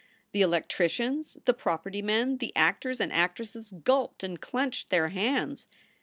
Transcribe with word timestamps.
The 0.31 0.41
electricians, 0.41 1.37
the 1.45 1.53
property 1.53 2.01
men, 2.01 2.37
the 2.39 2.51
actors 2.55 2.99
and 2.99 3.13
actresses, 3.13 3.71
gulped 3.83 4.23
and 4.23 4.41
clenched 4.41 4.89
their 4.89 5.09
hands. 5.09 5.67